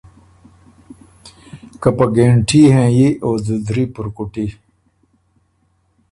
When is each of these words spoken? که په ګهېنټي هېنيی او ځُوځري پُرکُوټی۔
که 1.81 1.89
په 1.97 2.05
ګهېنټي 2.15 2.61
هېنيی 2.75 3.09
او 3.25 3.31
ځُوځري 3.45 3.85
پُرکُوټی۔ 3.95 4.47